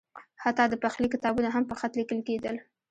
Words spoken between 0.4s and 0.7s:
حتی